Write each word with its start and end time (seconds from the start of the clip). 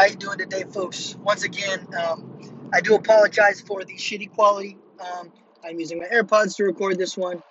How 0.00 0.06
you 0.06 0.16
doing 0.16 0.38
today, 0.38 0.64
folks? 0.64 1.14
Once 1.16 1.42
again, 1.42 1.86
um, 1.94 2.70
I 2.72 2.80
do 2.80 2.94
apologize 2.94 3.60
for 3.60 3.84
the 3.84 3.96
shitty 3.96 4.32
quality. 4.32 4.78
Um, 4.98 5.30
I'm 5.62 5.78
using 5.78 5.98
my 5.98 6.06
AirPods 6.06 6.56
to 6.56 6.64
record 6.64 6.96
this 6.96 7.18
one. 7.18 7.42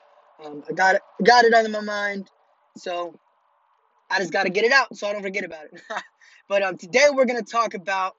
Um, 0.43 0.63
I 0.67 0.73
got 0.73 0.95
it, 0.95 1.03
got 1.23 1.45
it 1.45 1.53
out 1.53 1.65
of 1.65 1.69
my 1.69 1.81
mind, 1.81 2.27
so 2.75 3.13
I 4.09 4.17
just 4.17 4.33
got 4.33 4.45
to 4.45 4.49
get 4.49 4.63
it 4.63 4.71
out 4.71 4.97
so 4.97 5.07
I 5.07 5.13
don't 5.13 5.21
forget 5.21 5.43
about 5.43 5.65
it. 5.65 5.79
but 6.49 6.63
um, 6.63 6.75
today 6.75 7.05
we're 7.11 7.25
gonna 7.25 7.43
talk 7.43 7.75
about 7.75 8.15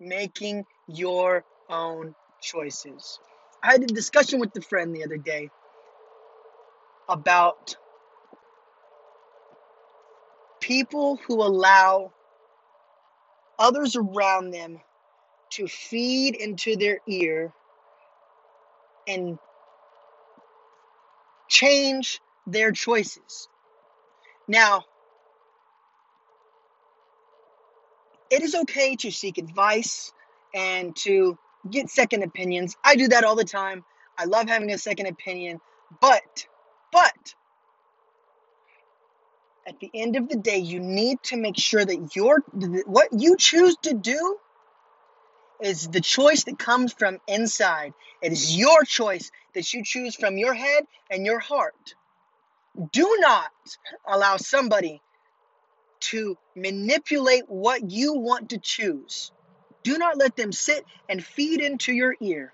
making 0.00 0.64
your 0.88 1.44
own 1.68 2.14
choices. 2.40 3.20
I 3.62 3.72
had 3.72 3.82
a 3.82 3.86
discussion 3.88 4.40
with 4.40 4.56
a 4.56 4.62
friend 4.62 4.96
the 4.96 5.04
other 5.04 5.18
day 5.18 5.50
about 7.10 7.76
people 10.62 11.18
who 11.26 11.42
allow 11.42 12.10
others 13.58 13.96
around 13.96 14.50
them 14.50 14.78
to 15.50 15.66
feed 15.68 16.34
into 16.36 16.76
their 16.76 17.00
ear 17.06 17.52
and 19.06 19.38
change 21.48 22.20
their 22.46 22.72
choices. 22.72 23.48
Now, 24.48 24.84
it 28.30 28.42
is 28.42 28.54
okay 28.54 28.96
to 28.96 29.10
seek 29.10 29.38
advice 29.38 30.12
and 30.54 30.94
to 30.96 31.38
get 31.70 31.88
second 31.90 32.22
opinions. 32.22 32.76
I 32.84 32.96
do 32.96 33.08
that 33.08 33.24
all 33.24 33.36
the 33.36 33.44
time. 33.44 33.84
I 34.18 34.24
love 34.24 34.48
having 34.48 34.70
a 34.72 34.78
second 34.78 35.06
opinion, 35.06 35.60
but 36.00 36.46
but 36.92 37.34
at 39.66 39.80
the 39.80 39.90
end 39.94 40.16
of 40.16 40.28
the 40.28 40.36
day, 40.36 40.58
you 40.58 40.80
need 40.80 41.18
to 41.24 41.36
make 41.36 41.56
sure 41.56 41.84
that 41.84 42.14
your 42.14 42.40
what 42.86 43.08
you 43.12 43.36
choose 43.36 43.76
to 43.82 43.94
do 43.94 44.38
is 45.60 45.88
the 45.88 46.00
choice 46.00 46.44
that 46.44 46.58
comes 46.58 46.92
from 46.92 47.18
inside. 47.26 47.94
It 48.20 48.32
is 48.32 48.56
your 48.56 48.84
choice 48.84 49.30
that 49.54 49.72
you 49.72 49.82
choose 49.84 50.14
from 50.14 50.36
your 50.36 50.54
head 50.54 50.84
and 51.10 51.24
your 51.24 51.38
heart. 51.38 51.94
Do 52.92 53.16
not 53.20 53.50
allow 54.06 54.36
somebody 54.36 55.00
to 56.00 56.36
manipulate 56.54 57.48
what 57.48 57.90
you 57.90 58.14
want 58.14 58.50
to 58.50 58.58
choose. 58.58 59.32
Do 59.82 59.96
not 59.96 60.18
let 60.18 60.36
them 60.36 60.52
sit 60.52 60.84
and 61.08 61.24
feed 61.24 61.60
into 61.60 61.92
your 61.92 62.14
ear. 62.20 62.52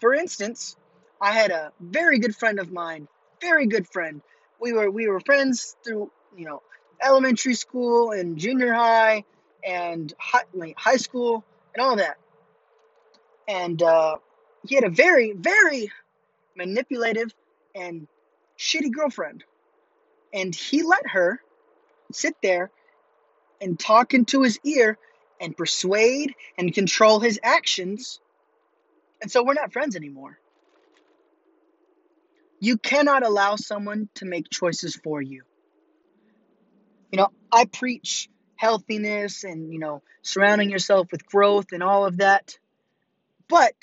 For 0.00 0.14
instance, 0.14 0.76
I 1.20 1.32
had 1.32 1.50
a 1.50 1.72
very 1.80 2.18
good 2.18 2.34
friend 2.34 2.58
of 2.58 2.72
mine, 2.72 3.08
very 3.40 3.66
good 3.66 3.86
friend. 3.88 4.22
We 4.60 4.72
were 4.72 4.90
we 4.90 5.08
were 5.08 5.20
friends 5.20 5.76
through, 5.84 6.10
you 6.36 6.46
know, 6.46 6.62
elementary 7.02 7.54
school 7.54 8.12
and 8.12 8.38
junior 8.38 8.72
high 8.72 9.24
and 9.66 10.12
high, 10.18 10.44
like 10.54 10.78
high 10.78 10.96
school 10.96 11.44
and 11.74 11.84
all 11.84 11.96
that. 11.96 12.16
And 13.48 13.80
uh, 13.82 14.16
he 14.66 14.74
had 14.74 14.84
a 14.84 14.90
very, 14.90 15.32
very 15.32 15.90
manipulative 16.56 17.32
and 17.74 18.08
shitty 18.58 18.92
girlfriend. 18.92 19.44
And 20.32 20.54
he 20.54 20.82
let 20.82 21.06
her 21.08 21.40
sit 22.12 22.34
there 22.42 22.70
and 23.60 23.78
talk 23.78 24.14
into 24.14 24.42
his 24.42 24.58
ear 24.64 24.98
and 25.40 25.56
persuade 25.56 26.34
and 26.58 26.72
control 26.72 27.20
his 27.20 27.38
actions. 27.42 28.20
And 29.22 29.30
so 29.30 29.42
we're 29.44 29.54
not 29.54 29.72
friends 29.72 29.96
anymore. 29.96 30.38
You 32.60 32.78
cannot 32.78 33.24
allow 33.24 33.56
someone 33.56 34.08
to 34.14 34.24
make 34.24 34.50
choices 34.50 34.96
for 34.96 35.20
you. 35.20 35.42
You 37.12 37.18
know, 37.18 37.28
I 37.52 37.66
preach 37.66 38.28
healthiness 38.56 39.44
and, 39.44 39.72
you 39.72 39.78
know, 39.78 40.02
surrounding 40.22 40.70
yourself 40.70 41.08
with 41.12 41.26
growth 41.26 41.72
and 41.72 41.82
all 41.82 42.06
of 42.06 42.18
that. 42.18 42.58
But 43.48 43.74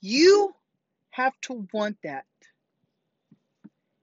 you 0.00 0.54
have 1.10 1.34
to 1.42 1.66
want 1.72 1.98
that. 2.02 2.24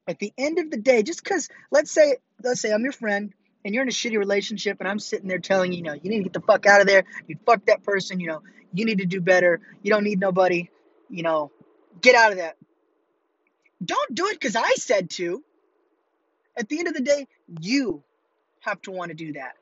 At 0.08 0.20
the 0.20 0.34
end 0.38 0.60
of 0.60 0.70
the 0.70 0.78
day, 0.78 1.02
just 1.04 1.24
because 1.24 1.48
let's 1.72 1.92
say 1.92 2.18
let's 2.44 2.60
say 2.60 2.74
I'm 2.74 2.84
your 2.84 2.92
friend 2.92 3.34
and 3.64 3.74
you're 3.74 3.84
in 3.84 3.90
a 3.90 3.92
shitty 3.92 4.18
relationship 4.18 4.78
and 4.80 4.88
I'm 4.88 5.00
sitting 5.00 5.30
there 5.30 5.40
telling 5.40 5.72
you, 5.72 5.78
you 5.78 5.84
know, 5.84 5.94
you 5.94 6.10
need 6.10 6.18
to 6.18 6.24
get 6.24 6.34
the 6.34 6.42
fuck 6.42 6.66
out 6.66 6.82
of 6.82 6.88
there. 6.88 7.06
You 7.28 7.38
fuck 7.46 7.66
that 7.68 7.84
person, 7.84 8.20
you 8.20 8.28
know, 8.28 8.42
you 8.74 8.86
need 8.86 8.98
to 8.98 9.06
do 9.06 9.22
better. 9.22 9.62
You 9.82 9.92
don't 9.92 10.04
need 10.04 10.20
nobody, 10.20 10.70
you 11.10 11.24
know, 11.24 11.52
get 12.02 12.16
out 12.16 12.32
of 12.32 12.40
that. 12.40 12.58
Don't 13.84 14.16
do 14.16 14.28
it 14.28 14.40
because 14.40 14.56
I 14.56 14.72
said 14.76 15.10
to. 15.12 15.44
At 16.58 16.70
the 16.70 16.80
end 16.80 16.88
of 16.88 16.94
the 16.94 17.02
day, 17.02 17.28
you 17.62 18.04
have 18.62 18.82
to 18.84 18.92
want 18.92 19.10
to 19.10 19.16
do 19.16 19.34
that. 19.34 19.54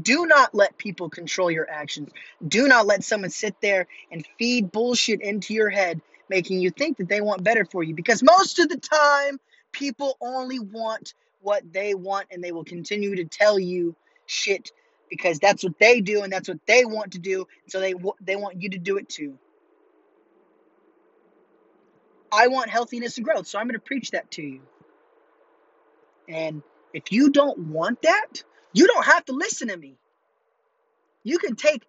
Do 0.00 0.26
not 0.26 0.54
let 0.54 0.76
people 0.78 1.08
control 1.10 1.50
your 1.50 1.68
actions. 1.70 2.10
Do 2.46 2.68
not 2.68 2.86
let 2.86 3.04
someone 3.04 3.30
sit 3.30 3.56
there 3.60 3.86
and 4.10 4.26
feed 4.38 4.72
bullshit 4.72 5.20
into 5.22 5.54
your 5.54 5.70
head, 5.70 6.00
making 6.28 6.60
you 6.60 6.70
think 6.70 6.98
that 6.98 7.08
they 7.08 7.20
want 7.20 7.44
better 7.44 7.64
for 7.64 7.82
you. 7.82 7.94
Because 7.94 8.22
most 8.22 8.58
of 8.58 8.68
the 8.68 8.78
time, 8.78 9.40
people 9.72 10.16
only 10.20 10.58
want 10.58 11.14
what 11.40 11.62
they 11.72 11.94
want 11.94 12.26
and 12.30 12.42
they 12.42 12.52
will 12.52 12.64
continue 12.64 13.16
to 13.16 13.24
tell 13.24 13.58
you 13.58 13.94
shit 14.26 14.70
because 15.08 15.38
that's 15.38 15.62
what 15.62 15.78
they 15.78 16.00
do 16.00 16.22
and 16.22 16.32
that's 16.32 16.48
what 16.48 16.58
they 16.66 16.84
want 16.84 17.12
to 17.12 17.18
do. 17.18 17.46
So 17.68 17.80
they 17.80 17.94
they 18.20 18.36
want 18.36 18.60
you 18.60 18.70
to 18.70 18.78
do 18.78 18.96
it 18.98 19.08
too. 19.08 19.38
I 22.32 22.48
want 22.48 22.70
healthiness 22.70 23.16
and 23.16 23.24
growth, 23.26 23.46
so 23.46 23.58
I'm 23.58 23.66
going 23.66 23.74
to 23.74 23.80
preach 23.80 24.12
that 24.12 24.30
to 24.32 24.42
you. 24.42 24.60
And 26.28 26.62
if 26.92 27.12
you 27.12 27.30
don't 27.30 27.58
want 27.58 28.02
that, 28.02 28.42
you 28.72 28.86
don't 28.86 29.04
have 29.04 29.24
to 29.26 29.32
listen 29.32 29.68
to 29.68 29.76
me. 29.76 29.96
You 31.24 31.38
can 31.38 31.56
take 31.56 31.82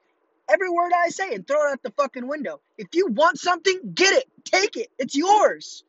every 0.50 0.70
word 0.70 0.92
I 0.96 1.10
say 1.10 1.34
and 1.34 1.46
throw 1.48 1.68
it 1.68 1.72
out 1.74 1.84
the 1.84 1.92
fucking 1.92 2.28
window. 2.28 2.60
If 2.78 2.88
you 2.94 3.08
want 3.08 3.40
something, 3.40 3.94
get 3.94 4.14
it. 4.14 4.26
Take 4.46 4.78
it. 4.78 4.90
It's 4.98 5.16
yours. 5.16 5.84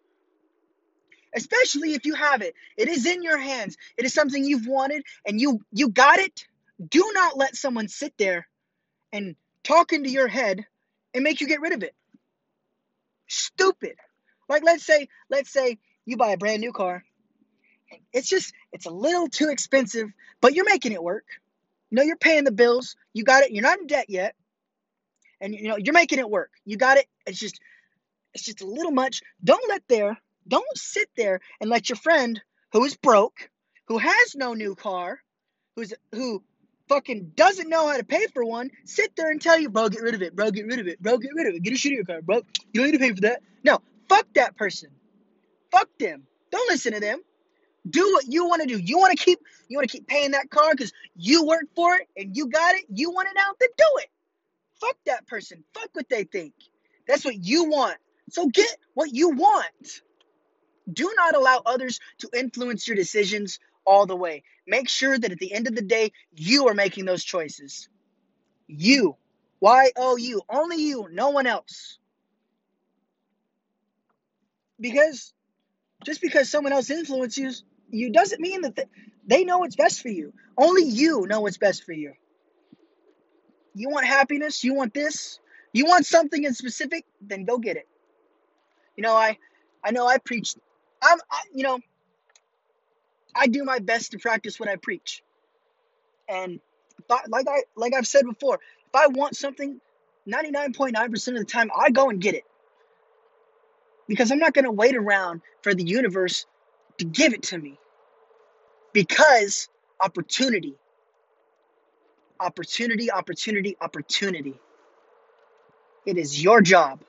Especially 1.35 1.95
if 1.95 2.07
you 2.07 2.15
have 2.15 2.43
it. 2.43 2.55
It 2.77 2.89
is 2.89 3.07
in 3.07 3.23
your 3.23 3.39
hands. 3.39 3.77
It 3.97 4.05
is 4.05 4.15
something 4.15 4.45
you've 4.45 4.67
wanted 4.67 5.03
and 5.27 5.41
you 5.41 5.61
you 5.73 5.91
got 5.91 6.19
it. 6.19 6.47
Do 6.89 7.11
not 7.15 7.37
let 7.37 7.57
someone 7.57 7.89
sit 7.89 8.15
there 8.19 8.49
and 9.13 9.37
talk 9.65 9.93
into 9.93 10.11
your 10.11 10.29
head 10.29 10.65
and 11.15 11.25
make 11.25 11.41
you 11.41 11.47
get 11.49 11.61
rid 11.61 11.73
of 11.73 11.83
it. 11.83 11.95
Stupid. 13.29 13.97
Like 14.49 14.65
let's 14.65 14.85
say 14.85 15.09
let's 15.31 15.51
say 15.51 15.79
you 16.07 16.17
buy 16.17 16.31
a 16.31 16.37
brand 16.37 16.61
new 16.61 16.73
car 16.73 17.05
it's 18.13 18.29
just 18.29 18.53
it's 18.73 18.87
a 18.87 18.91
little 18.91 19.29
too 19.29 19.49
expensive, 19.49 20.11
but 20.41 20.55
you're 20.55 20.65
making 20.65 20.93
it 20.93 21.03
work. 21.03 21.25
You 21.91 21.97
know, 21.97 22.03
you're 22.03 22.17
paying 22.17 22.45
the 22.45 22.53
bills. 22.53 22.97
You 23.13 23.25
got 23.25 23.43
it. 23.43 23.53
You're 23.53 23.63
not 23.63 23.79
in 23.79 23.87
debt 23.87 24.07
yet, 24.09 24.35
and 25.41 25.55
you 25.55 25.69
know 25.69 25.77
you're 25.77 25.95
making 25.95 26.19
it 26.19 26.29
work. 26.29 26.51
You 26.65 26.77
got 26.77 26.99
it. 26.99 27.07
It's 27.27 27.39
just 27.39 27.61
it's 28.35 28.45
just 28.45 28.61
a 28.61 28.67
little 28.67 28.93
much. 28.93 29.23
Don't 29.43 29.69
let 29.69 29.83
there. 29.89 30.19
Don't 30.47 30.65
sit 30.77 31.09
there 31.17 31.41
and 31.61 31.71
let 31.71 31.89
your 31.89 31.97
friend 31.97 32.41
who 32.73 32.85
is 32.85 32.97
broke, 32.97 33.51
who 33.87 33.99
has 33.99 34.35
no 34.35 34.55
new 34.55 34.75
car, 34.75 35.21
who's 35.77 35.93
who 36.13 36.43
fucking 36.89 37.33
doesn't 37.37 37.69
know 37.69 37.87
how 37.87 37.99
to 37.99 38.05
pay 38.05 38.27
for 38.29 38.45
one, 38.45 38.71
sit 38.85 39.15
there 39.15 39.31
and 39.31 39.43
tell 39.43 39.59
you, 39.59 39.69
bro, 39.69 39.91
get 39.91 40.01
rid 40.01 40.15
of 40.15 40.23
it, 40.23 40.35
bro, 40.35 40.51
get 40.51 40.67
rid 40.67 40.79
of 40.79 40.89
it, 40.89 41.01
bro, 41.03 41.19
get 41.19 41.31
rid 41.35 41.47
of 41.47 41.55
it, 41.55 41.63
get 41.63 41.75
a 41.75 41.77
shittier 41.77 42.07
car, 42.07 42.23
bro. 42.23 42.37
You 42.73 42.81
don't 42.81 42.87
need 42.87 42.93
to 42.93 42.99
pay 42.99 43.13
for 43.13 43.21
that. 43.23 43.43
No, 43.63 43.79
fuck 44.09 44.27
that 44.35 44.57
person. 44.57 44.91
Fuck 45.71 45.89
them. 45.99 46.25
Don't 46.51 46.71
listen 46.71 46.93
to 46.95 47.01
them. 47.01 47.21
Do 47.89 48.13
what 48.13 48.27
you 48.27 48.47
want 48.47 48.63
to 48.63 48.69
do. 48.69 48.79
You 48.79 48.99
want 48.99 49.17
to 49.17 49.25
keep 49.25 49.39
you 49.69 49.79
want 49.79 49.89
to 49.89 49.97
keep 49.97 50.07
paying 50.07 50.33
that 50.33 50.51
car 50.51 50.73
because 50.73 50.93
you 51.17 51.45
worked 51.47 51.75
for 51.75 51.95
it 51.95 52.09
and 52.17 52.37
you 52.37 52.49
got 52.49 52.75
it. 52.75 52.85
You 52.93 53.11
want 53.11 53.29
it 53.29 53.37
out, 53.39 53.57
then 53.59 53.69
do 53.77 53.85
it. 53.99 54.09
Fuck 54.81 54.97
that 55.07 55.27
person. 55.27 55.65
Fuck 55.75 55.91
what 55.93 56.09
they 56.09 56.25
think. 56.25 56.55
That's 57.07 57.25
what 57.25 57.37
you 57.37 57.65
want. 57.65 57.97
So 58.31 58.47
get 58.49 58.77
what 58.95 59.13
you 59.13 59.31
want. 59.31 60.03
Do 60.93 61.13
not 61.17 61.35
allow 61.35 61.63
others 61.65 62.01
to 62.19 62.31
influence 62.35 62.87
your 62.87 62.97
decisions 62.97 63.59
all 63.85 64.07
the 64.07 64.17
way. 64.17 64.43
Make 64.67 64.89
sure 64.89 65.19
that 65.19 65.33
at 65.33 65.39
the 65.39 65.53
end 65.53 65.67
of 65.67 65.75
the 65.75 65.83
day, 65.83 66.13
you 66.35 66.69
are 66.69 66.75
making 66.75 67.05
those 67.05 67.25
choices. 67.25 67.89
You. 68.67 69.17
Y 69.61 69.91
O 69.97 70.17
U. 70.17 70.43
Only 70.49 70.77
you, 70.83 71.09
no 71.11 71.31
one 71.31 71.47
else. 71.47 71.99
Because 74.81 75.33
just 76.05 76.21
because 76.21 76.51
someone 76.51 76.73
else 76.73 76.91
influences 76.91 77.65
you 77.91 78.13
doesn't 78.13 78.41
mean 78.41 78.63
that 78.63 78.79
they 79.27 79.45
know 79.45 79.59
what's 79.59 79.77
best 79.77 80.03
for 80.03 80.09
you. 80.09 80.33
Only 80.59 80.85
you 80.85 81.27
know 81.29 81.41
what's 81.43 81.59
best 81.59 81.85
for 81.85 81.93
you. 81.93 82.13
You 83.75 83.91
want 83.91 84.07
happiness? 84.07 84.65
You 84.65 84.75
want 84.75 84.95
this? 84.95 85.41
You 85.73 85.87
want 85.87 86.07
something 86.07 86.43
in 86.45 86.55
specific? 86.55 87.05
Then 87.21 87.45
go 87.45 87.59
get 87.59 87.77
it. 87.77 87.89
You 88.97 89.03
know, 89.03 89.15
I 89.15 89.39
I 89.85 89.93
know 89.93 90.07
I 90.07 90.19
preach 90.19 90.55
I'm 91.03 91.19
I, 91.31 91.43
you 91.55 91.65
know 91.65 91.81
I 93.35 93.47
do 93.49 93.65
my 93.65 93.79
best 93.81 94.13
to 94.13 94.19
practice 94.19 94.61
what 94.61 94.69
I 94.69 94.77
preach. 94.77 95.23
And 96.29 96.61
like 97.29 97.47
I 97.49 97.63
like 97.77 97.95
I've 97.95 98.07
said 98.07 98.25
before, 98.27 98.57
if 98.57 98.95
I 98.95 99.09
want 99.09 99.37
something 99.37 99.81
99.9% 100.29 101.29
of 101.29 101.35
the 101.39 101.45
time 101.45 101.71
I 101.79 101.91
go 101.91 102.11
and 102.11 102.21
get 102.21 102.35
it. 102.35 102.45
Because 104.09 104.33
I'm 104.33 104.39
not 104.39 104.55
going 104.55 104.65
to 104.67 104.73
wait 104.73 104.97
around 104.97 105.43
for 105.63 105.75
the 105.75 105.85
universe 105.85 106.47
to 106.99 107.05
give 107.05 107.35
it 107.35 107.45
to 107.45 107.59
me 107.59 107.79
because 108.93 109.69
opportunity 110.01 110.75
Opportunity, 112.41 113.11
opportunity, 113.11 113.77
opportunity. 113.81 114.55
It 116.07 116.19
is 116.19 116.43
your 116.43 116.63
job, 116.63 117.01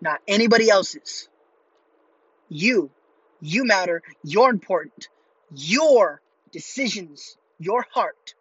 not 0.00 0.20
anybody 0.28 0.70
else's. 0.70 1.28
You, 2.48 2.90
you 3.40 3.64
matter. 3.64 4.02
You're 4.24 4.50
important. 4.50 5.08
Your 5.54 6.22
decisions, 6.52 7.36
your 7.58 7.86
heart, 7.92 8.34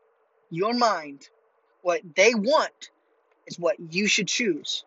your 0.51 0.73
mind, 0.73 1.29
what 1.83 2.01
they 2.15 2.35
want 2.35 2.91
is 3.47 3.59
what 3.59 3.77
you 3.79 4.07
should 4.07 4.27
choose. 4.27 4.85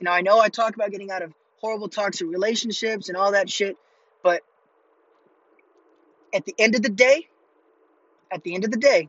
Know, 0.00 0.12
I 0.12 0.22
know 0.22 0.40
I 0.40 0.48
talk 0.48 0.74
about 0.76 0.90
getting 0.92 1.10
out 1.10 1.22
of 1.22 1.32
horrible 1.60 1.88
toxic 1.88 2.28
relationships 2.28 3.08
and 3.08 3.16
all 3.16 3.32
that 3.32 3.50
shit, 3.50 3.76
but 4.22 4.42
at 6.34 6.44
the 6.44 6.54
end 6.58 6.74
of 6.74 6.82
the 6.82 6.88
day, 6.88 7.28
at 8.32 8.42
the 8.42 8.54
end 8.54 8.64
of 8.64 8.70
the 8.70 8.78
day, 8.78 9.08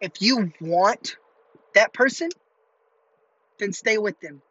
if 0.00 0.20
you 0.20 0.52
want 0.60 1.16
that 1.74 1.92
person, 1.92 2.28
then 3.58 3.72
stay 3.72 3.98
with 3.98 4.18
them. 4.20 4.42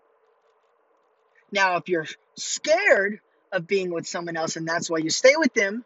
Now, 1.51 1.75
if 1.77 1.89
you're 1.89 2.07
scared 2.35 3.19
of 3.51 3.67
being 3.67 3.91
with 3.91 4.07
someone 4.07 4.37
else 4.37 4.55
and 4.55 4.67
that's 4.67 4.89
why 4.89 4.99
you 4.99 5.09
stay 5.09 5.35
with 5.37 5.53
them, 5.53 5.83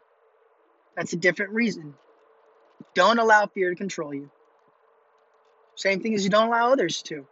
that's 0.96 1.12
a 1.12 1.16
different 1.16 1.52
reason. 1.52 1.94
Don't 2.94 3.18
allow 3.18 3.46
fear 3.46 3.70
to 3.70 3.76
control 3.76 4.14
you. 4.14 4.30
Same 5.74 6.00
thing 6.00 6.14
as 6.14 6.24
you 6.24 6.30
don't 6.30 6.48
allow 6.48 6.72
others 6.72 7.02
to. 7.02 7.26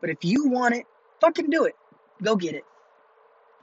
But 0.00 0.10
if 0.10 0.24
you 0.24 0.48
want 0.48 0.74
it, 0.76 0.86
fucking 1.20 1.50
do 1.50 1.64
it. 1.64 1.76
Go 2.22 2.36
get 2.36 2.54
it. 2.54 2.64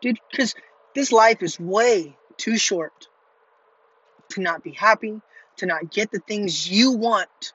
Dude, 0.02 0.20
because 0.32 0.56
this 0.94 1.12
life 1.12 1.42
is 1.42 1.60
way 1.60 2.16
too 2.38 2.58
short 2.58 3.08
to 4.30 4.42
not 4.42 4.64
be 4.64 4.72
happy, 4.72 5.22
to 5.58 5.66
not 5.66 5.92
get 5.92 6.12
the 6.12 6.20
things 6.20 6.70
you 6.70 6.92
want, 6.92 7.54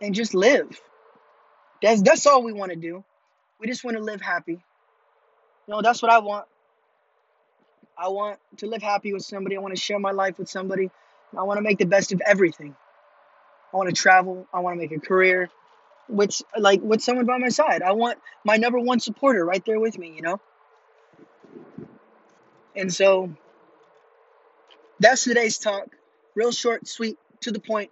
and 0.00 0.14
just 0.14 0.34
live. 0.34 0.80
That's, 1.82 2.02
that's 2.02 2.26
all 2.26 2.42
we 2.42 2.52
want 2.52 2.72
to 2.72 2.76
do. 2.76 3.04
We 3.60 3.66
just 3.66 3.84
want 3.84 3.96
to 3.96 4.02
live 4.02 4.20
happy. 4.20 4.52
You 4.52 4.60
know, 5.68 5.82
that's 5.82 6.02
what 6.02 6.12
I 6.12 6.18
want. 6.18 6.46
I 7.96 8.08
want 8.08 8.38
to 8.58 8.66
live 8.66 8.82
happy 8.82 9.12
with 9.12 9.24
somebody. 9.24 9.56
I 9.56 9.60
want 9.60 9.74
to 9.74 9.80
share 9.80 9.98
my 9.98 10.10
life 10.10 10.38
with 10.38 10.48
somebody. 10.48 10.90
I 11.36 11.42
want 11.42 11.58
to 11.58 11.62
make 11.62 11.78
the 11.78 11.86
best 11.86 12.12
of 12.12 12.20
everything. 12.26 12.74
I 13.72 13.76
want 13.76 13.88
to 13.88 13.94
travel. 13.94 14.46
I 14.52 14.60
want 14.60 14.74
to 14.74 14.78
make 14.78 14.92
a 14.92 15.00
career 15.00 15.50
with 16.08 16.40
like 16.58 16.80
with 16.82 17.02
someone 17.02 17.26
by 17.26 17.38
my 17.38 17.48
side. 17.48 17.82
I 17.82 17.92
want 17.92 18.18
my 18.44 18.56
number 18.56 18.78
one 18.78 19.00
supporter 19.00 19.44
right 19.44 19.64
there 19.64 19.80
with 19.80 19.98
me, 19.98 20.12
you 20.14 20.22
know? 20.22 20.40
And 22.76 22.92
so 22.92 23.34
that's 25.00 25.24
today's 25.24 25.58
talk. 25.58 25.86
Real 26.34 26.52
short, 26.52 26.88
sweet, 26.88 27.18
to 27.40 27.52
the 27.52 27.60
point. 27.60 27.90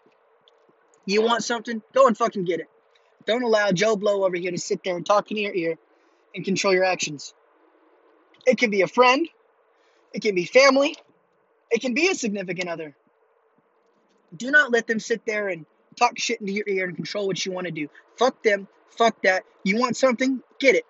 You 1.06 1.22
want 1.22 1.44
something? 1.44 1.82
Go 1.94 2.06
and 2.06 2.16
fucking 2.16 2.44
get 2.44 2.60
it. 2.60 2.68
Don't 3.26 3.42
allow 3.42 3.70
Joe 3.70 3.96
Blow 3.96 4.24
over 4.24 4.36
here 4.36 4.50
to 4.50 4.58
sit 4.58 4.82
there 4.84 4.96
and 4.96 5.06
talk 5.06 5.30
in 5.30 5.36
your 5.36 5.54
ear 5.54 5.78
and 6.34 6.44
control 6.44 6.74
your 6.74 6.84
actions. 6.84 7.34
It 8.46 8.58
can 8.58 8.70
be 8.70 8.82
a 8.82 8.88
friend, 8.88 9.28
it 10.12 10.22
can 10.22 10.34
be 10.34 10.44
family, 10.44 10.96
it 11.70 11.80
can 11.80 11.94
be 11.94 12.08
a 12.08 12.14
significant 12.14 12.68
other. 12.68 12.96
Do 14.36 14.50
not 14.50 14.72
let 14.72 14.86
them 14.86 14.98
sit 14.98 15.24
there 15.26 15.48
and 15.48 15.66
talk 15.96 16.18
shit 16.18 16.40
into 16.40 16.52
your 16.52 16.64
ear 16.68 16.86
and 16.86 16.96
control 16.96 17.26
what 17.26 17.44
you 17.44 17.52
want 17.52 17.66
to 17.66 17.72
do. 17.72 17.88
Fuck 18.16 18.42
them. 18.42 18.68
Fuck 18.90 19.22
that. 19.22 19.44
You 19.64 19.78
want 19.78 19.96
something? 19.96 20.42
Get 20.58 20.74
it. 20.74 20.84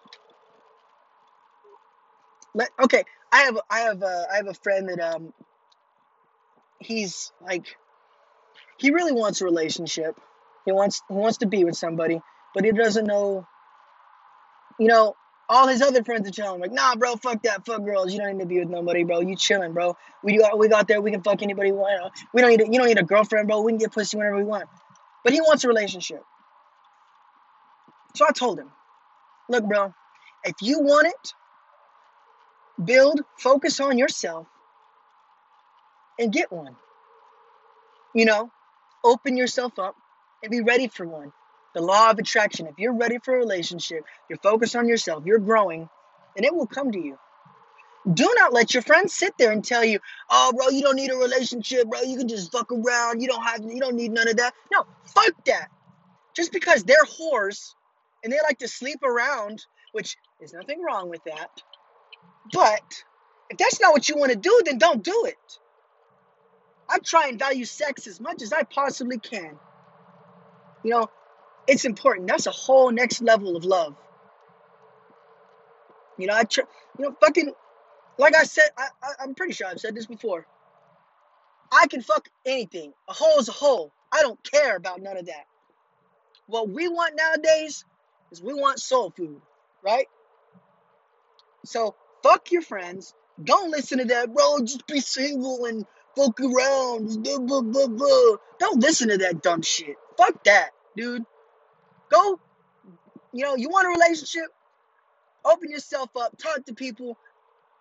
Let 2.54 2.70
okay. 2.82 3.04
I 3.30 3.42
have 3.42 3.58
I 3.70 3.78
have 3.80 4.02
a, 4.02 4.26
I 4.32 4.36
have 4.36 4.48
a 4.48 4.54
friend 4.54 4.88
that 4.88 5.00
um 5.00 5.32
he's 6.80 7.32
like 7.40 7.76
he 8.78 8.90
really 8.90 9.12
wants 9.12 9.40
a 9.40 9.44
relationship. 9.44 10.20
He 10.64 10.72
wants 10.72 11.02
he 11.08 11.14
wants 11.14 11.38
to 11.38 11.46
be 11.46 11.64
with 11.64 11.76
somebody, 11.76 12.20
but 12.54 12.64
he 12.64 12.72
doesn't 12.72 13.06
know. 13.06 13.46
You 14.78 14.88
know, 14.88 15.14
all 15.48 15.68
his 15.68 15.82
other 15.82 16.02
friends 16.02 16.28
are 16.28 16.32
telling 16.32 16.56
him 16.56 16.60
like, 16.62 16.72
nah, 16.72 16.94
bro, 16.96 17.16
fuck 17.16 17.42
that, 17.42 17.64
fuck 17.64 17.84
girls. 17.84 18.12
You 18.12 18.20
don't 18.20 18.36
need 18.38 18.42
to 18.42 18.46
be 18.46 18.58
with 18.58 18.68
nobody, 18.68 19.04
bro. 19.04 19.20
You 19.20 19.36
chilling, 19.36 19.72
bro. 19.72 19.96
We 20.22 20.38
got 20.38 20.58
we 20.58 20.68
got 20.68 20.88
there. 20.88 21.00
We 21.00 21.10
can 21.10 21.22
fuck 21.22 21.42
anybody 21.42 21.72
we 21.72 21.78
want. 21.78 22.12
We 22.32 22.40
don't 22.40 22.50
need 22.50 22.62
a, 22.62 22.66
you 22.66 22.78
don't 22.78 22.88
need 22.88 22.98
a 22.98 23.04
girlfriend, 23.04 23.48
bro. 23.48 23.60
We 23.60 23.72
can 23.72 23.78
get 23.78 23.92
pussy 23.92 24.16
whenever 24.16 24.36
we 24.36 24.44
want. 24.44 24.68
But 25.24 25.32
he 25.32 25.40
wants 25.40 25.64
a 25.64 25.68
relationship. 25.68 26.22
So 28.14 28.26
I 28.28 28.32
told 28.32 28.58
him, 28.58 28.70
look, 29.48 29.64
bro, 29.64 29.94
if 30.44 30.56
you 30.60 30.80
want 30.80 31.06
it, 31.06 31.34
build, 32.84 33.22
focus 33.38 33.80
on 33.80 33.98
yourself, 33.98 34.46
and 36.18 36.32
get 36.32 36.52
one. 36.52 36.76
You 38.14 38.26
know, 38.26 38.50
open 39.04 39.36
yourself 39.36 39.78
up 39.78 39.94
and 40.42 40.50
be 40.50 40.60
ready 40.60 40.88
for 40.88 41.06
one. 41.06 41.32
The 41.74 41.80
law 41.80 42.10
of 42.10 42.18
attraction. 42.18 42.66
If 42.66 42.74
you're 42.78 42.94
ready 42.94 43.18
for 43.24 43.34
a 43.34 43.38
relationship, 43.38 44.04
you're 44.28 44.38
focused 44.38 44.76
on 44.76 44.88
yourself, 44.88 45.24
you're 45.24 45.38
growing, 45.38 45.88
and 46.36 46.44
it 46.44 46.54
will 46.54 46.66
come 46.66 46.92
to 46.92 46.98
you. 46.98 47.18
Do 48.10 48.32
not 48.36 48.52
let 48.52 48.74
your 48.74 48.82
friends 48.82 49.12
sit 49.12 49.34
there 49.38 49.52
and 49.52 49.64
tell 49.64 49.84
you, 49.84 50.00
"Oh, 50.28 50.52
bro, 50.56 50.70
you 50.70 50.82
don't 50.82 50.96
need 50.96 51.12
a 51.12 51.16
relationship, 51.16 51.88
bro. 51.88 52.00
You 52.00 52.18
can 52.18 52.28
just 52.28 52.50
fuck 52.50 52.72
around. 52.72 53.20
You 53.20 53.28
don't 53.28 53.42
have, 53.42 53.62
you 53.62 53.80
don't 53.80 53.94
need 53.94 54.10
none 54.10 54.28
of 54.28 54.36
that." 54.38 54.54
No, 54.72 54.84
fuck 55.04 55.32
that. 55.46 55.68
Just 56.34 56.50
because 56.50 56.82
they're 56.82 57.04
whores 57.04 57.74
and 58.24 58.32
they 58.32 58.40
like 58.42 58.58
to 58.58 58.68
sleep 58.68 59.02
around, 59.04 59.64
which 59.92 60.16
there's 60.38 60.52
nothing 60.52 60.82
wrong 60.82 61.10
with 61.10 61.22
that. 61.24 61.50
But 62.52 63.04
if 63.50 63.58
that's 63.58 63.80
not 63.80 63.92
what 63.92 64.08
you 64.08 64.16
want 64.16 64.32
to 64.32 64.38
do, 64.38 64.62
then 64.64 64.78
don't 64.78 65.02
do 65.02 65.24
it. 65.26 65.58
I 66.88 66.98
try 66.98 67.28
and 67.28 67.38
value 67.38 67.64
sex 67.64 68.06
as 68.06 68.20
much 68.20 68.42
as 68.42 68.52
I 68.52 68.64
possibly 68.64 69.18
can. 69.18 69.58
You 70.82 70.90
know, 70.90 71.10
it's 71.66 71.84
important. 71.84 72.26
That's 72.26 72.46
a 72.46 72.50
whole 72.50 72.90
next 72.90 73.22
level 73.22 73.56
of 73.56 73.64
love. 73.64 73.94
You 76.18 76.26
know, 76.26 76.34
I 76.34 76.44
try, 76.44 76.64
you 76.98 77.04
know, 77.04 77.16
fucking 77.20 77.52
like 78.22 78.36
I 78.36 78.44
said, 78.44 78.70
I, 78.78 78.86
I, 79.02 79.12
I'm 79.22 79.34
pretty 79.34 79.52
sure 79.52 79.66
I've 79.66 79.80
said 79.80 79.94
this 79.94 80.06
before. 80.06 80.46
I 81.72 81.86
can 81.88 82.02
fuck 82.02 82.28
anything. 82.46 82.92
A 83.08 83.12
hole 83.12 83.38
is 83.38 83.48
a 83.48 83.52
hole. 83.52 83.92
I 84.12 84.22
don't 84.22 84.42
care 84.44 84.76
about 84.76 85.02
none 85.02 85.16
of 85.16 85.26
that. 85.26 85.46
What 86.46 86.68
we 86.68 86.88
want 86.88 87.16
nowadays 87.16 87.84
is 88.30 88.42
we 88.42 88.54
want 88.54 88.78
soul 88.78 89.10
food, 89.10 89.40
right? 89.82 90.06
So 91.64 91.94
fuck 92.22 92.52
your 92.52 92.62
friends. 92.62 93.14
Don't 93.42 93.70
listen 93.70 93.98
to 93.98 94.04
that, 94.06 94.32
bro. 94.32 94.60
Just 94.60 94.86
be 94.86 95.00
single 95.00 95.64
and 95.64 95.84
fuck 96.14 96.38
around. 96.40 97.24
Blah, 97.24 97.38
blah, 97.38 97.62
blah, 97.62 97.86
blah. 97.88 98.36
Don't 98.58 98.80
listen 98.80 99.08
to 99.08 99.18
that 99.18 99.42
dumb 99.42 99.62
shit. 99.62 99.96
Fuck 100.16 100.44
that, 100.44 100.70
dude. 100.96 101.24
Go. 102.10 102.38
You 103.32 103.44
know, 103.44 103.56
you 103.56 103.70
want 103.70 103.86
a 103.86 103.90
relationship? 103.90 104.46
Open 105.44 105.70
yourself 105.70 106.10
up. 106.16 106.36
Talk 106.36 106.66
to 106.66 106.74
people. 106.74 107.16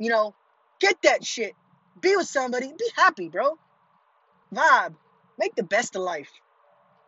You 0.02 0.10
know, 0.10 0.34
get 0.80 1.00
that 1.04 1.24
shit. 1.24 1.54
Be 2.02 2.16
with 2.16 2.28
somebody. 2.28 2.74
Be 2.76 2.92
happy, 2.96 3.30
bro. 3.30 3.56
Vibe. 4.52 4.96
Make 5.38 5.54
the 5.56 5.62
best 5.62 5.96
of 5.96 6.02
life. 6.02 6.32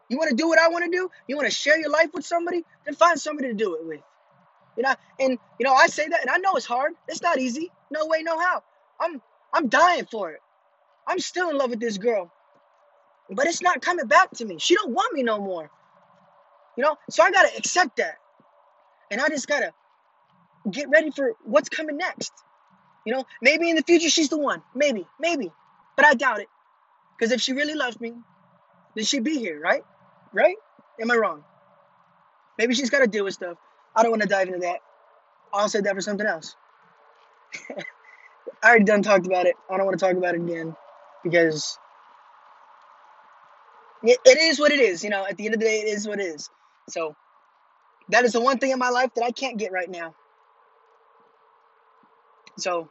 You 0.10 0.20
want 0.20 0.30
to 0.30 0.36
do 0.36 0.48
what 0.48 0.60
I 0.60 0.68
want 0.68 0.86
to 0.86 0.92
do? 0.92 1.10
You 1.28 1.36
want 1.36 1.48
to 1.48 1.56
share 1.56 1.80
your 1.80 1.90
life 1.90 2.12
with 2.14 2.24
somebody? 2.24 2.64
Then 2.86 2.94
find 2.94 3.20
somebody 3.20 3.48
to 3.48 3.56
do 3.56 3.74
it 3.74 3.84
with. 3.84 4.02
You 4.78 4.84
know, 4.84 4.94
and 5.20 5.40
you 5.60 5.66
know, 5.66 5.74
I 5.74 5.88
say 5.88 6.08
that, 6.08 6.22
and 6.22 6.30
I 6.30 6.38
know 6.38 6.54
it's 6.56 6.68
hard. 6.68 6.94
It's 7.08 7.24
not 7.24 7.40
easy. 7.40 7.72
No 7.90 8.06
way, 8.06 8.22
no 8.22 8.38
how. 8.40 8.62
I'm 9.00 9.20
I'm 9.52 9.70
dying 9.70 10.06
for 10.12 10.30
it. 10.30 10.40
I'm 11.08 11.18
still 11.18 11.50
in 11.50 11.58
love 11.58 11.72
with 11.72 11.80
this 11.80 11.98
girl, 11.98 12.32
but 13.32 13.48
it's 13.48 13.64
not 13.64 13.82
coming 13.82 14.06
back 14.06 14.30
to 14.34 14.46
me. 14.46 14.58
She 14.60 14.76
don't 14.76 14.92
want 14.92 15.14
me 15.16 15.24
no 15.24 15.40
more. 15.40 15.72
You 16.78 16.84
know, 16.84 16.96
so 17.10 17.24
I 17.24 17.32
gotta 17.32 17.58
accept 17.58 17.98
that, 17.98 18.18
and 19.10 19.20
I 19.20 19.30
just 19.30 19.48
gotta 19.48 19.74
get 20.70 20.90
ready 20.90 21.10
for 21.10 21.34
what's 21.44 21.70
coming 21.70 21.98
next. 21.98 22.32
You 23.06 23.14
know, 23.14 23.26
maybe 23.42 23.70
in 23.70 23.76
the 23.76 23.84
future 23.84 24.10
she's 24.10 24.30
the 24.30 24.38
one. 24.38 24.62
Maybe, 24.76 25.08
maybe. 25.20 25.52
But 25.96 26.06
I 26.06 26.14
doubt 26.14 26.40
it. 26.40 26.48
Because 27.18 27.32
if 27.32 27.42
she 27.42 27.54
really 27.54 27.76
loves 27.76 28.00
me, 28.00 28.14
then 28.96 29.06
she'd 29.06 29.24
be 29.24 29.38
here, 29.38 29.60
right? 29.60 29.84
Right? 30.34 30.56
Am 31.00 31.12
I 31.12 31.16
wrong? 31.16 31.44
Maybe 32.58 32.76
she's 32.76 32.90
got 32.90 33.00
to 33.00 33.08
deal 33.08 33.24
with 33.24 33.34
stuff. 33.34 33.58
I 33.96 34.04
don't 34.04 34.12
want 34.12 34.22
to 34.24 34.28
dive 34.28 34.48
into 34.48 34.60
that. 34.60 34.80
I'll 35.54 35.70
save 35.70 35.84
that 35.84 35.96
for 35.96 36.02
something 36.02 36.26
else. 36.26 36.56
I 38.64 38.70
already 38.70 38.86
done 38.86 39.02
talked 39.04 39.26
about 39.26 39.46
it. 39.46 39.56
I 39.70 39.78
don't 39.78 39.86
want 39.86 40.00
to 40.00 40.06
talk 40.06 40.16
about 40.16 40.36
it 40.36 40.42
again 40.42 40.76
because 41.24 41.78
it, 44.04 44.18
it 44.26 44.38
is 44.38 44.60
what 44.60 44.72
it 44.72 44.80
is. 44.80 45.04
You 45.04 45.10
know, 45.10 45.26
at 45.26 45.38
the 45.38 45.46
end 45.46 45.54
of 45.56 45.60
the 45.60 45.66
day, 45.66 45.82
it 45.82 45.88
is 45.90 46.08
what 46.08 46.20
it 46.20 46.24
is. 46.24 46.50
So 46.90 47.16
that 48.10 48.26
is 48.26 48.34
the 48.34 48.42
one 48.42 48.58
thing 48.58 48.72
in 48.72 48.80
my 48.80 48.90
life 48.90 49.14
that 49.16 49.24
I 49.24 49.32
can't 49.32 49.58
get 49.58 49.72
right 49.72 49.90
now. 49.90 50.16
So 52.58 52.90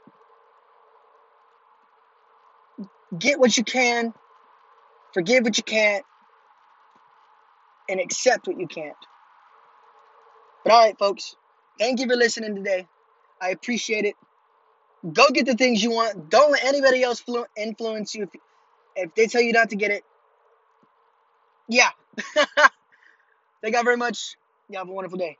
get 3.18 3.38
what 3.40 3.56
you 3.56 3.64
can, 3.64 4.14
forgive 5.14 5.44
what 5.44 5.56
you 5.58 5.64
can't, 5.64 6.04
and 7.88 8.00
accept 8.00 8.46
what 8.46 8.58
you 8.58 8.68
can't. 8.68 8.96
But 10.64 10.72
all 10.72 10.80
right, 10.80 10.98
folks, 10.98 11.36
thank 11.78 12.00
you 12.00 12.08
for 12.08 12.16
listening 12.16 12.56
today. 12.56 12.86
I 13.40 13.50
appreciate 13.50 14.04
it. 14.04 14.14
Go 15.12 15.28
get 15.30 15.46
the 15.46 15.54
things 15.54 15.82
you 15.82 15.90
want. 15.90 16.30
Don't 16.30 16.52
let 16.52 16.64
anybody 16.64 17.02
else 17.02 17.22
influence 17.56 18.14
you. 18.14 18.24
If, 18.24 18.30
if 18.96 19.14
they 19.14 19.26
tell 19.26 19.42
you 19.42 19.52
not 19.52 19.70
to 19.70 19.76
get 19.76 19.90
it, 19.90 20.04
yeah. 21.68 21.90
Thank 23.62 23.76
you 23.76 23.82
very 23.84 23.96
much. 23.96 24.36
You 24.70 24.78
have 24.78 24.88
a 24.88 24.92
wonderful 24.92 25.18
day. 25.18 25.38